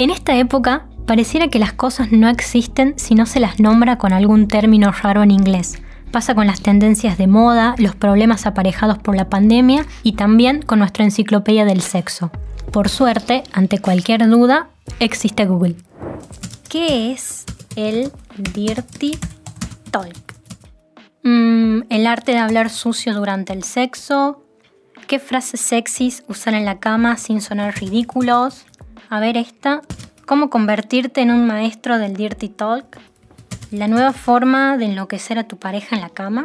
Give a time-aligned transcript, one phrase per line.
[0.00, 4.12] En esta época, pareciera que las cosas no existen si no se las nombra con
[4.12, 5.82] algún término raro en inglés.
[6.12, 10.78] Pasa con las tendencias de moda, los problemas aparejados por la pandemia y también con
[10.78, 12.30] nuestra enciclopedia del sexo.
[12.70, 14.68] Por suerte, ante cualquier duda,
[15.00, 15.74] existe Google.
[16.68, 17.44] ¿Qué es
[17.74, 18.12] el
[18.54, 19.18] Dirty
[19.90, 20.34] Talk?
[21.24, 24.44] Mm, el arte de hablar sucio durante el sexo.
[25.08, 28.64] ¿Qué frases sexys usar en la cama sin sonar ridículos?
[29.10, 29.80] A ver esta.
[30.26, 32.98] ¿Cómo convertirte en un maestro del Dirty Talk?
[33.70, 36.44] La nueva forma de enloquecer a tu pareja en la cama.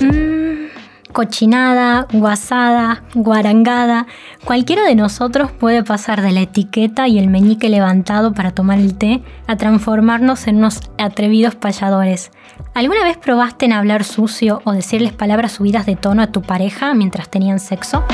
[0.00, 4.08] Mm, cochinada, guasada, guarangada.
[4.44, 8.98] Cualquiera de nosotros puede pasar de la etiqueta y el meñique levantado para tomar el
[8.98, 12.32] té a transformarnos en unos atrevidos payadores.
[12.74, 16.94] ¿Alguna vez probaste en hablar sucio o decirles palabras subidas de tono a tu pareja
[16.94, 18.04] mientras tenían sexo?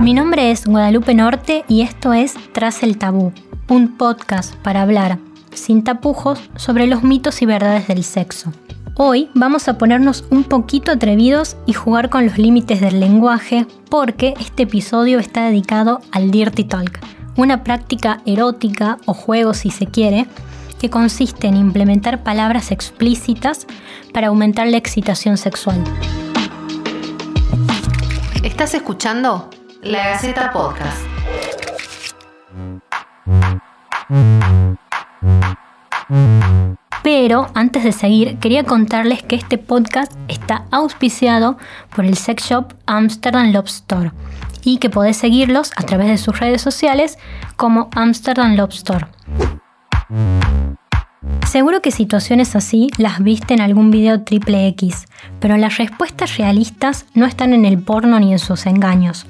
[0.00, 3.34] Mi nombre es Guadalupe Norte y esto es Tras el Tabú,
[3.68, 5.18] un podcast para hablar,
[5.52, 8.50] sin tapujos, sobre los mitos y verdades del sexo.
[8.96, 14.32] Hoy vamos a ponernos un poquito atrevidos y jugar con los límites del lenguaje porque
[14.40, 16.98] este episodio está dedicado al Dirty Talk,
[17.36, 20.26] una práctica erótica o juego si se quiere,
[20.80, 23.66] que consiste en implementar palabras explícitas
[24.14, 25.84] para aumentar la excitación sexual.
[28.42, 29.50] ¿Estás escuchando?
[29.82, 31.06] La Gaceta Podcast.
[37.02, 41.56] Pero antes de seguir, quería contarles que este podcast está auspiciado
[41.96, 44.12] por el sex shop Amsterdam Love Store
[44.64, 47.18] y que podés seguirlos a través de sus redes sociales
[47.56, 49.06] como Amsterdam Love Store.
[51.46, 55.06] Seguro que situaciones así las viste en algún video triple X,
[55.40, 59.26] pero las respuestas realistas no están en el porno ni en sus engaños.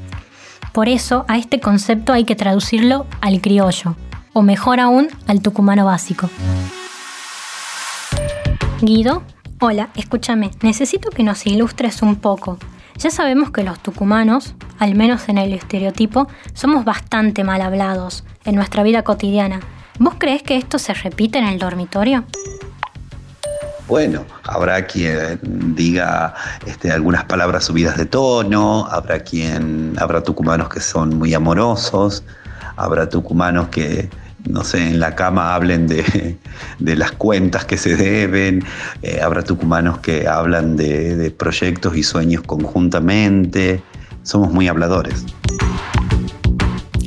[0.72, 3.96] Por eso a este concepto hay que traducirlo al criollo,
[4.32, 6.30] o mejor aún, al tucumano básico.
[8.80, 9.22] Guido,
[9.60, 12.58] hola, escúchame, necesito que nos ilustres un poco.
[12.98, 18.54] Ya sabemos que los tucumanos, al menos en el estereotipo, somos bastante mal hablados en
[18.54, 19.60] nuestra vida cotidiana.
[19.98, 22.24] ¿Vos crees que esto se repite en el dormitorio?
[23.90, 25.40] Bueno, habrá quien
[25.74, 26.32] diga
[26.64, 32.22] este, algunas palabras subidas de tono, habrá quien, habrá tucumanos que son muy amorosos,
[32.76, 34.08] habrá tucumanos que,
[34.48, 36.38] no sé, en la cama hablen de,
[36.78, 38.62] las cuentas que se deben,
[39.02, 43.82] eh, habrá tucumanos que hablan de, de proyectos y sueños conjuntamente,
[44.22, 45.26] somos muy habladores.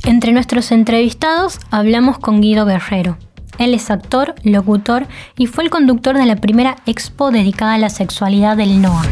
[0.04, 3.18] Entre nuestros entrevistados hablamos con Guido Guerrero,
[3.58, 7.90] él es actor, locutor y fue el conductor de la primera expo dedicada a la
[7.90, 9.04] sexualidad del NOA.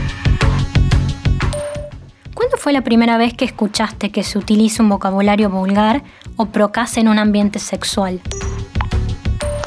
[2.34, 6.04] ¿Cuándo fue la primera vez que escuchaste que se utiliza un vocabulario vulgar
[6.38, 8.20] o procase en un ambiente sexual?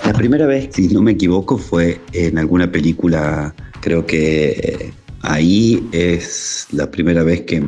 [0.05, 4.93] La primera vez, si no me equivoco, fue en alguna película, creo que
[5.23, 7.63] ahí es la primera vez que,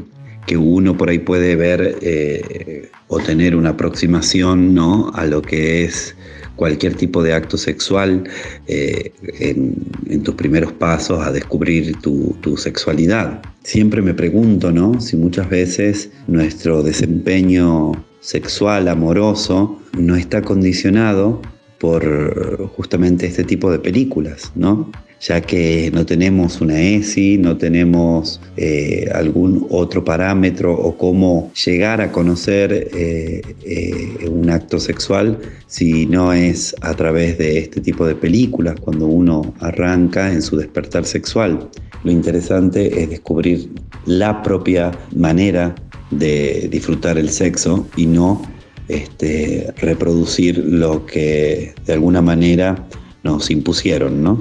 [0.56, 5.10] uno por ahí puede ver eh, o tener una aproximación ¿no?
[5.12, 6.14] a lo que es
[6.56, 8.24] cualquier tipo de acto sexual
[8.66, 13.42] eh, en, tus primeros pasos a descubrir tu, sexualidad.
[13.62, 15.00] Siempre me pregunto, ¿no?
[15.00, 21.42] Si muchas veces nuestro desempeño sexual, amoroso, no está condicionado
[21.78, 24.90] por justamente este tipo de películas, ¿no?
[25.20, 32.00] Ya que no tenemos una ESI, no tenemos eh, algún otro parámetro o cómo llegar
[32.00, 38.06] a conocer eh, eh, un acto sexual si no es a través de este tipo
[38.06, 41.70] de películas, cuando uno arranca en su despertar sexual.
[42.04, 43.70] Lo interesante es descubrir
[44.04, 45.74] la propia manera
[46.10, 48.42] de disfrutar el sexo y no
[48.88, 52.86] este, reproducir lo que de alguna manera
[53.24, 54.40] nos impusieron, ¿no?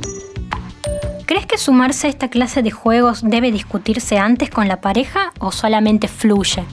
[1.25, 5.51] ¿Crees que sumarse a esta clase de juegos debe discutirse antes con la pareja o
[5.51, 6.63] solamente fluye?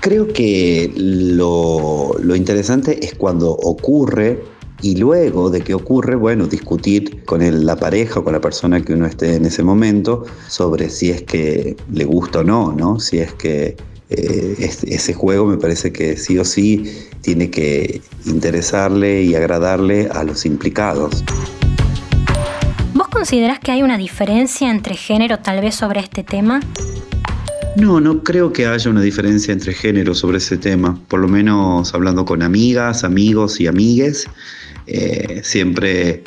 [0.00, 4.42] Creo que lo, interesante es cuando ocurre
[4.80, 8.94] y luego de que ocurre, bueno, discutir con la pareja o con la persona que
[8.94, 13.00] uno esté en ese momento sobre si es que le gusta o no, ¿no?
[13.00, 13.76] Si es que
[14.08, 16.84] eh, ese juego me parece que sí o sí
[17.20, 21.22] tiene que interesarle y agradarle a los implicados
[23.22, 26.58] consideras que hay una diferencia entre género tal vez sobre este tema?
[27.76, 30.98] No, no creo que haya una diferencia entre género sobre ese tema.
[31.06, 34.26] Por lo menos hablando con amigas, amigos y amigues,
[34.88, 36.24] eh, siempre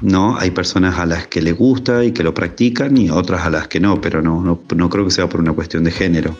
[0.00, 3.50] no hay personas a las que le gusta y que lo practican y otras a
[3.50, 6.36] las que no, pero no, no, no creo que sea por una cuestión de género.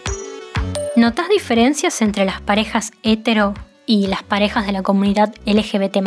[0.97, 3.55] ¿Notas diferencias entre las parejas hetero
[3.87, 5.99] y las parejas de la comunidad LGBT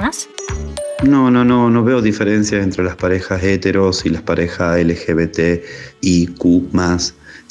[1.05, 5.63] No, no, no, no veo diferencias entre las parejas heteros y las parejas LGBT
[6.01, 6.67] y Q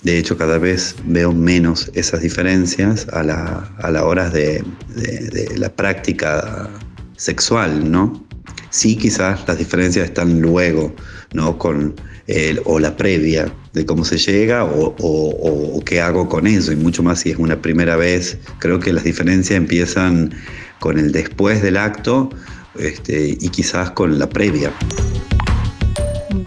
[0.02, 6.68] De hecho, cada vez veo menos esas diferencias a la, hora de, de la práctica
[7.16, 8.26] sexual, ¿no?
[8.70, 10.92] Sí, quizás las diferencias están luego,
[11.32, 11.56] ¿no?
[11.56, 11.94] Con
[12.26, 17.04] el, o la previa de cómo se llega o, qué hago con eso, y mucho
[17.04, 18.36] más si es una primera vez.
[18.58, 20.34] Creo que las diferencias empiezan
[20.80, 22.30] con el después del acto
[22.78, 24.72] este, y quizás con la previa.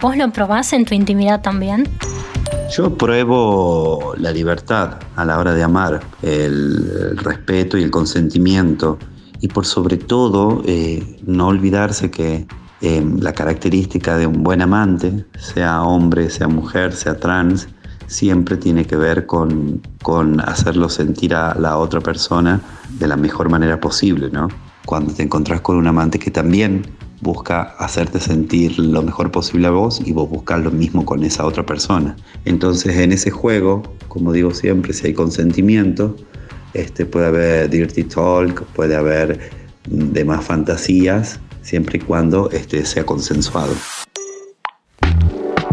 [0.00, 1.88] ¿Vos lo probás en tu intimidad también?
[2.70, 8.98] Yo pruebo la libertad a la hora de amar, el respeto y el consentimiento
[9.40, 12.46] y por sobre todo eh, no olvidarse que
[12.80, 17.68] eh, la característica de un buen amante, sea hombre, sea mujer, sea trans,
[18.06, 22.60] siempre tiene que ver con, con hacerlo sentir a la otra persona
[22.98, 24.48] de la mejor manera posible, ¿no?
[24.88, 26.80] Cuando te encontrás con un amante que también
[27.20, 31.44] busca hacerte sentir lo mejor posible a vos y vos buscas lo mismo con esa
[31.44, 32.16] otra persona.
[32.46, 36.16] Entonces en ese juego, como digo siempre, si hay consentimiento,
[36.72, 39.50] este, puede haber dirty talk, puede haber
[39.84, 43.74] demás fantasías, siempre y cuando este, sea consensuado.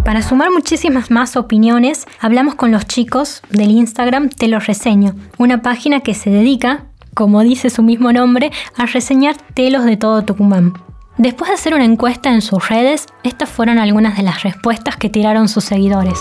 [0.03, 5.61] Para sumar muchísimas más opiniones, hablamos con los chicos del Instagram Te lo reseño, una
[5.61, 10.73] página que se dedica, como dice su mismo nombre, a reseñar telos de todo Tucumán.
[11.17, 15.09] Después de hacer una encuesta en sus redes, estas fueron algunas de las respuestas que
[15.09, 16.19] tiraron sus seguidores.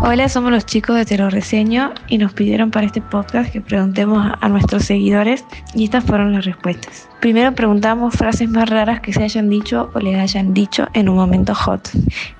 [0.00, 4.32] Hola, somos los chicos de Te reseño y nos pidieron para este podcast que preguntemos
[4.40, 7.08] a nuestros seguidores y estas fueron las respuestas.
[7.20, 11.16] Primero preguntamos frases más raras que se hayan dicho o le hayan dicho en un
[11.16, 11.88] momento hot.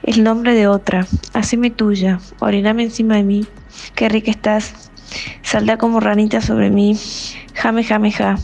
[0.03, 3.47] El nombre de otra, haceme tuya, oriname encima de mí,
[3.95, 4.91] qué rica estás,
[5.43, 6.99] salta como ranita sobre mí,
[7.55, 8.37] jame jame ja.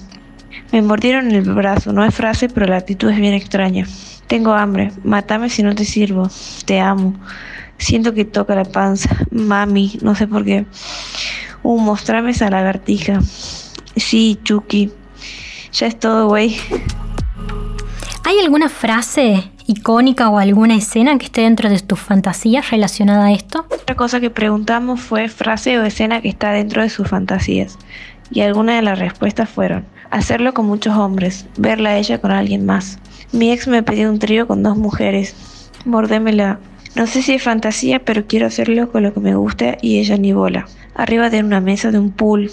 [0.72, 3.87] Me mordieron el brazo, no es frase, pero la actitud es bien extraña.
[4.26, 6.28] Tengo hambre, mátame si no te sirvo,
[6.64, 7.14] te amo.
[7.78, 9.11] Siento que toca la panza.
[9.31, 10.64] Mami, no sé por qué.
[11.62, 13.20] Uh, mostrame esa lagartija.
[13.96, 14.93] Sí, Chucky.
[15.72, 16.56] Ya es todo, güey.
[18.25, 23.32] ¿Hay alguna frase icónica o alguna escena que esté dentro de tus fantasías relacionada a
[23.32, 23.67] esto?
[23.84, 27.78] Otra cosa que preguntamos fue frase o escena que está dentro de sus fantasías.
[28.31, 32.64] Y algunas de las respuestas fueron hacerlo con muchos hombres, verla a ella con alguien
[32.64, 32.98] más.
[33.32, 35.70] Mi ex me pidió un trío con dos mujeres.
[35.84, 36.60] Mordémela
[36.94, 40.16] no sé si es fantasía, pero quiero hacerlo con lo que me gusta y ella
[40.16, 40.66] ni bola.
[40.94, 42.50] Arriba de una mesa de un pool.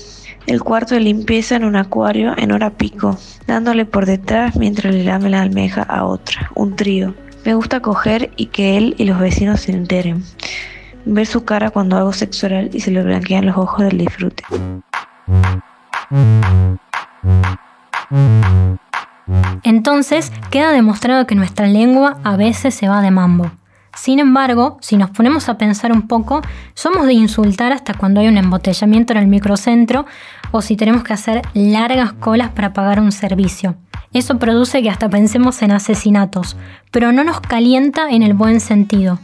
[0.48, 3.18] El cuarto de limpieza en un acuario en hora pico,
[3.48, 7.14] dándole por detrás mientras le lame la almeja a otra, un trío.
[7.46, 10.24] Me gusta coger y que él y los vecinos se enteren.
[11.06, 14.44] Ver su cara cuando hago sexo oral y se le blanquean los ojos del disfrute.
[19.64, 23.52] Entonces queda demostrado que nuestra lengua a veces se va de mambo.
[23.96, 26.42] Sin embargo, si nos ponemos a pensar un poco,
[26.74, 30.06] somos de insultar hasta cuando hay un embotellamiento en el microcentro
[30.52, 33.76] o si tenemos que hacer largas colas para pagar un servicio.
[34.14, 36.58] Eso produce que hasta pensemos en asesinatos,
[36.92, 39.20] pero no nos calienta en el buen sentido.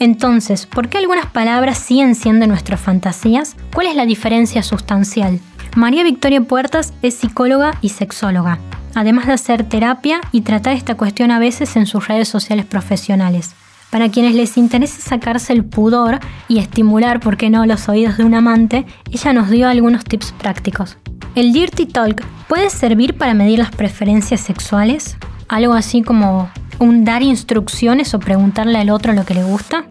[0.00, 3.54] Entonces, ¿por qué algunas palabras siguen siendo nuestras fantasías?
[3.74, 5.40] ¿Cuál es la diferencia sustancial?
[5.76, 8.58] María Victoria Puertas es psicóloga y sexóloga,
[8.94, 13.54] además de hacer terapia y tratar esta cuestión a veces en sus redes sociales profesionales.
[13.90, 18.24] Para quienes les interese sacarse el pudor y estimular, por qué no, los oídos de
[18.24, 20.96] un amante, ella nos dio algunos tips prácticos.
[21.34, 26.48] El Dirty Talk puede servir para medir las preferencias sexuales, algo así como
[26.80, 29.84] un dar instrucciones o preguntarle al otro lo que le gusta.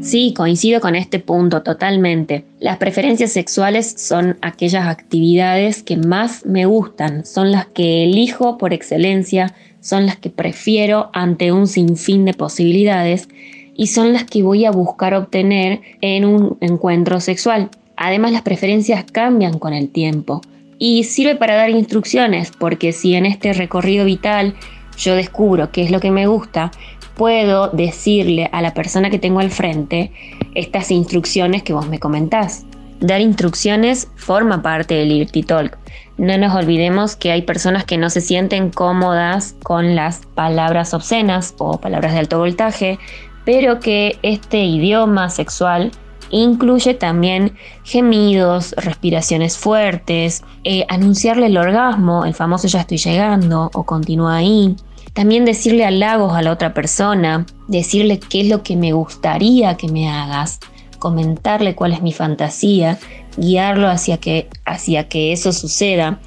[0.00, 2.44] Sí, coincido con este punto totalmente.
[2.60, 8.72] Las preferencias sexuales son aquellas actividades que más me gustan, son las que elijo por
[8.72, 13.28] excelencia son las que prefiero ante un sinfín de posibilidades
[13.74, 17.70] y son las que voy a buscar obtener en un encuentro sexual.
[17.96, 20.40] Además las preferencias cambian con el tiempo
[20.78, 24.54] y sirve para dar instrucciones porque si en este recorrido vital
[24.96, 26.72] yo descubro qué es lo que me gusta,
[27.18, 30.10] puedo decirle a la persona que tengo al frente
[30.54, 32.64] estas instrucciones que vos me comentás.
[33.00, 35.76] Dar instrucciones forma parte del Liberty Talk.
[36.16, 41.54] No nos olvidemos que hay personas que no se sienten cómodas con las palabras obscenas
[41.58, 42.98] o palabras de alto voltaje,
[43.44, 45.90] pero que este idioma sexual
[46.30, 53.84] incluye también gemidos, respiraciones fuertes, eh, anunciarle el orgasmo, el famoso ya estoy llegando o
[53.84, 54.76] continúa ahí.
[55.18, 59.88] También decirle halagos a la otra persona, decirle qué es lo que me gustaría que
[59.88, 60.60] me hagas
[61.00, 63.00] comentarle cuál es mi fantasía,
[63.36, 66.20] guiarlo hacia que, hacia que eso suceda.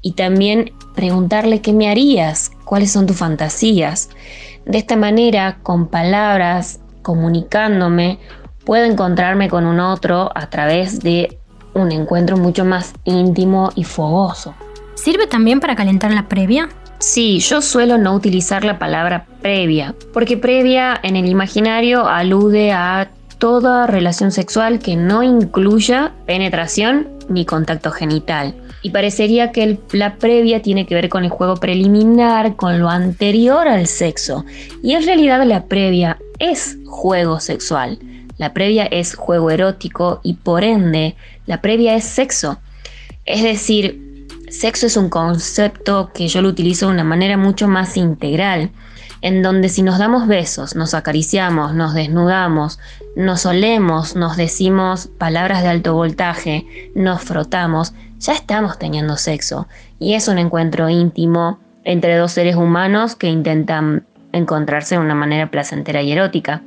[0.00, 4.10] y también preguntarle qué me harías, cuáles son tus fantasías.
[4.64, 8.20] De esta manera, con palabras, comunicándome,
[8.64, 11.40] puedo encontrarme con un otro a través de
[11.74, 14.54] un encuentro mucho más íntimo y fogoso.
[14.94, 16.68] ¿Sirve también para calentar la previa?
[16.98, 23.10] Sí, yo suelo no utilizar la palabra previa, porque previa en el imaginario alude a
[23.38, 28.54] toda relación sexual que no incluya penetración ni contacto genital.
[28.82, 33.68] Y parecería que la previa tiene que ver con el juego preliminar, con lo anterior
[33.68, 34.44] al sexo.
[34.82, 37.98] Y en realidad la previa es juego sexual.
[38.38, 42.58] La previa es juego erótico y por ende la previa es sexo.
[43.24, 44.05] Es decir,
[44.48, 48.70] sexo es un concepto que yo lo utilizo de una manera mucho más integral,
[49.22, 52.78] en donde si nos damos besos, nos acariciamos, nos desnudamos,
[53.16, 59.66] nos olemos, nos decimos palabras de alto voltaje, nos frotamos, ya estamos teniendo sexo.
[59.98, 65.50] Y es un encuentro íntimo entre dos seres humanos que intentan encontrarse de una manera
[65.50, 66.62] placentera y erótica.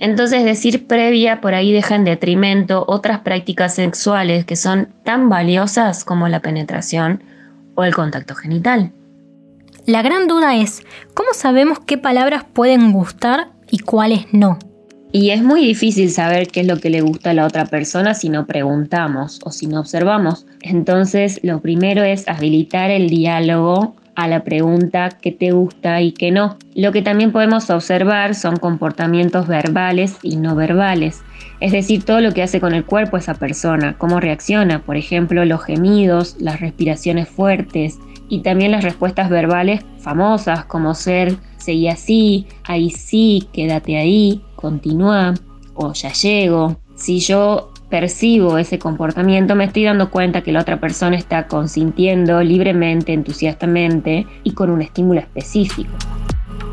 [0.00, 6.04] Entonces decir previa por ahí deja en detrimento otras prácticas sexuales que son tan valiosas
[6.04, 7.22] como la penetración
[7.74, 8.92] o el contacto genital.
[9.86, 10.82] La gran duda es,
[11.14, 14.58] ¿cómo sabemos qué palabras pueden gustar y cuáles no?
[15.12, 18.14] Y es muy difícil saber qué es lo que le gusta a la otra persona
[18.14, 20.46] si no preguntamos o si no observamos.
[20.62, 26.30] Entonces, lo primero es habilitar el diálogo a la pregunta qué te gusta y qué
[26.30, 26.56] no.
[26.74, 31.22] Lo que también podemos observar son comportamientos verbales y no verbales,
[31.60, 35.44] es decir, todo lo que hace con el cuerpo esa persona, cómo reacciona, por ejemplo,
[35.44, 37.98] los gemidos, las respiraciones fuertes
[38.28, 45.34] y también las respuestas verbales famosas como ser seguí así, ahí sí, quédate ahí, continúa
[45.74, 46.76] o ya llego.
[46.96, 52.42] Si yo percibo ese comportamiento, me estoy dando cuenta que la otra persona está consintiendo
[52.42, 55.90] libremente, entusiastamente y con un estímulo específico.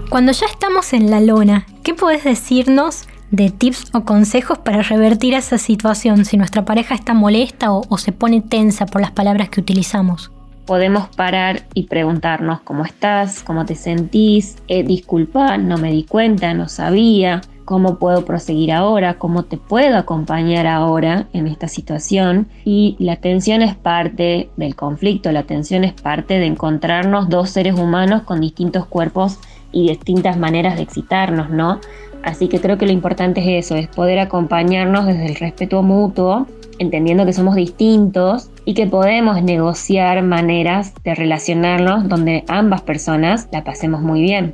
[0.10, 5.34] Cuando ya estamos en la lona, ¿qué puedes decirnos de tips o consejos para revertir
[5.34, 9.60] esa situación si nuestra pareja está molesta o, se pone tensa por las palabras que
[9.60, 10.32] utilizamos?
[10.66, 16.54] podemos parar y preguntarnos cómo estás, cómo te sentís, eh, disculpa, no me di cuenta,
[16.54, 22.48] no sabía, cómo puedo proseguir ahora, cómo te puedo acompañar ahora en esta situación.
[22.64, 27.78] Y la atención es parte del conflicto, la atención es parte de encontrarnos dos seres
[27.78, 29.40] humanos con distintos cuerpos
[29.74, 31.82] y distintas maneras de excitarnos, ¿no?
[32.24, 36.48] Así que creo que lo importante es eso, es poder acompañarnos desde el respeto mutuo,
[36.80, 43.66] entendiendo que somos distintos y que podemos negociar maneras de relacionarnos donde ambas personas la
[43.66, 44.54] pasemos muy bien.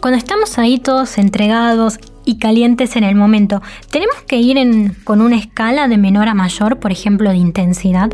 [0.00, 4.56] Cuando estamos ahí todos entregados y calientes en el momento, ¿tenemos que ir
[5.04, 8.10] con una escala de menor a mayor, por ejemplo, de intensidad?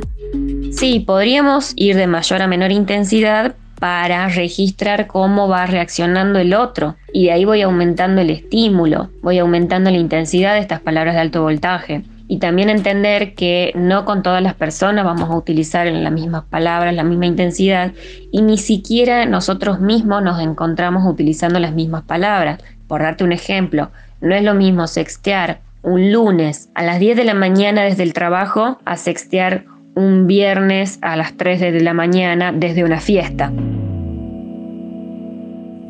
[0.73, 6.97] Sí, podríamos ir de mayor a menor intensidad para registrar cómo va reaccionando el otro
[7.13, 11.21] y de ahí voy aumentando el estímulo, voy aumentando la intensidad de estas palabras de
[11.21, 16.13] alto voltaje y también entender que no con todas las personas vamos a utilizar las
[16.13, 17.93] mismas palabras, la misma intensidad
[18.31, 22.63] y ni siquiera nosotros mismos nos encontramos utilizando las mismas palabras.
[22.87, 27.25] Por darte un ejemplo, no es lo mismo sextear un lunes a las 10 de
[27.25, 32.53] la mañana desde el trabajo a sextear un viernes a las 3 de la mañana
[32.53, 33.51] desde una fiesta.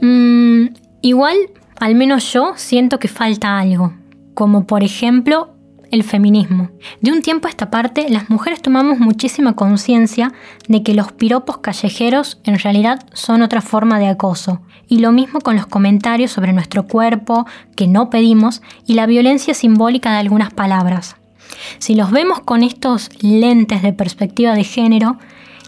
[0.00, 0.68] Mm,
[1.02, 1.36] igual,
[1.80, 3.92] al menos yo siento que falta algo,
[4.34, 5.57] como por ejemplo
[5.90, 6.70] el feminismo.
[7.00, 10.32] De un tiempo a esta parte, las mujeres tomamos muchísima conciencia
[10.68, 14.60] de que los piropos callejeros en realidad son otra forma de acoso.
[14.88, 19.54] Y lo mismo con los comentarios sobre nuestro cuerpo que no pedimos y la violencia
[19.54, 21.16] simbólica de algunas palabras.
[21.78, 25.18] Si los vemos con estos lentes de perspectiva de género,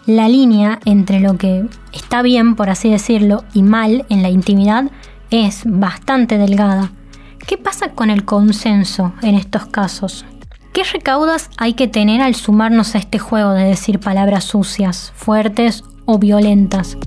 [0.05, 4.91] la línea entre lo que está bien, por así decirlo, y mal en la intimidad
[5.29, 6.91] es bastante delgada
[7.51, 10.23] ¿Qué pasa con el consenso en estos casos?
[10.71, 15.83] ¿Qué recaudas hay que tener al sumarnos a este juego de decir palabras sucias, fuertes
[16.05, 16.97] o violentas?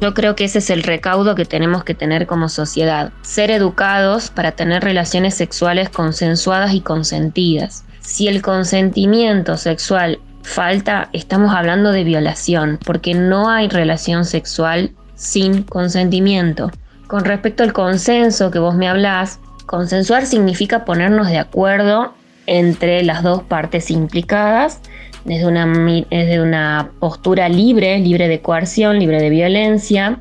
[0.00, 3.12] Yo creo que ese es el recaudo que tenemos que tener como sociedad.
[3.22, 7.84] Ser educados para tener relaciones sexuales consensuadas y consentidas.
[7.98, 15.64] Si el consentimiento sexual falta, estamos hablando de violación, porque no hay relación sexual sin
[15.64, 16.70] consentimiento.
[17.08, 22.14] Con respecto al consenso que vos me hablás, Consensuar significa ponernos de acuerdo
[22.46, 24.80] entre las dos partes implicadas
[25.24, 25.66] desde una,
[26.10, 30.20] desde una postura libre, libre de coerción, libre de violencia,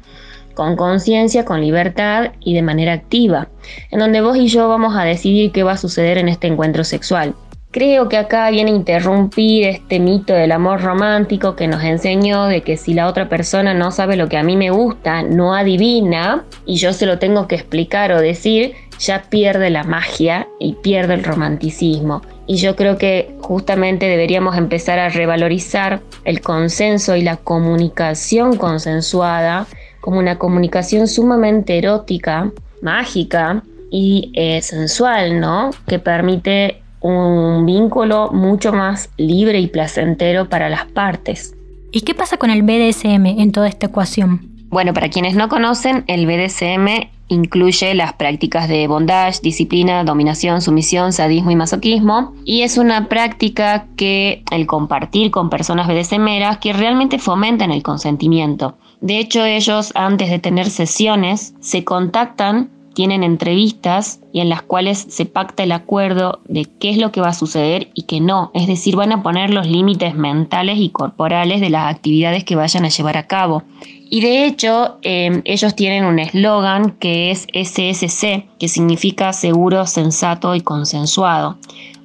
[0.53, 3.47] con conciencia, con libertad y de manera activa,
[3.89, 6.83] en donde vos y yo vamos a decidir qué va a suceder en este encuentro
[6.83, 7.35] sexual.
[7.71, 12.63] Creo que acá viene a interrumpir este mito del amor romántico que nos enseñó de
[12.63, 16.43] que si la otra persona no sabe lo que a mí me gusta, no adivina
[16.65, 21.13] y yo se lo tengo que explicar o decir, ya pierde la magia y pierde
[21.13, 22.21] el romanticismo.
[22.45, 29.65] Y yo creo que justamente deberíamos empezar a revalorizar el consenso y la comunicación consensuada
[30.01, 32.51] como una comunicación sumamente erótica,
[32.81, 35.69] mágica y eh, sensual, ¿no?
[35.87, 41.55] Que permite un vínculo mucho más libre y placentero para las partes.
[41.91, 44.51] ¿Y qué pasa con el BDSM en toda esta ecuación?
[44.69, 51.11] Bueno, para quienes no conocen, el BDSM incluye las prácticas de bondage, disciplina, dominación, sumisión,
[51.11, 52.33] sadismo y masoquismo.
[52.45, 58.77] Y es una práctica que el compartir con personas BDSMeras que realmente fomentan el consentimiento.
[59.01, 65.05] De hecho, ellos antes de tener sesiones se contactan tienen entrevistas y en las cuales
[65.09, 68.51] se pacta el acuerdo de qué es lo que va a suceder y qué no.
[68.53, 72.85] Es decir, van a poner los límites mentales y corporales de las actividades que vayan
[72.85, 73.63] a llevar a cabo.
[74.09, 80.53] Y de hecho, em, ellos tienen un eslogan que es SSC, que significa seguro, sensato
[80.53, 81.57] y consensuado.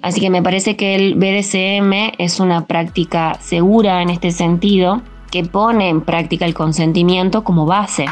[0.02, 5.02] Así que me parece que el BDSM es una práctica segura en este sentido,
[5.32, 8.06] que pone en práctica el consentimiento como base.